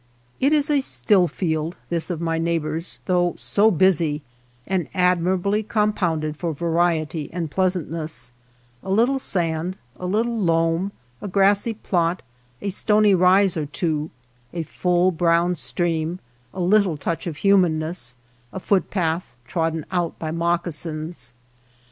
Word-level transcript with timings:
It 0.39 0.51
is 0.51 0.71
a 0.71 0.81
still 0.81 1.27
field, 1.27 1.75
this 1.89 2.09
of 2.09 2.19
my 2.19 2.39
neighbor's, 2.39 2.97
though 3.05 3.33
so 3.37 3.69
busy, 3.69 4.23
and 4.65 4.89
admirably 4.95 5.61
com 5.61 5.93
pounded 5.93 6.37
for 6.37 6.53
variety 6.53 7.29
and 7.31 7.51
pleasantness,— 7.51 8.31
a 8.83 8.89
little 8.89 9.19
sand, 9.19 9.77
a 9.97 10.07
little 10.07 10.35
loam, 10.35 10.91
a 11.21 11.27
grassy 11.27 11.75
plot, 11.75 12.23
a 12.63 12.69
stony 12.69 13.13
rise 13.13 13.55
or 13.55 13.67
two, 13.67 14.09
a 14.53 14.63
full 14.63 15.11
brown 15.11 15.53
stream, 15.53 16.17
a 16.51 16.59
little 16.59 16.97
touch 16.97 17.27
of 17.27 17.37
humanness, 17.37 18.15
a 18.51 18.59
footpath 18.59 19.37
trod 19.45 19.73
den 19.73 19.85
out 19.91 20.17
by 20.17 20.31
moccasins. 20.31 21.35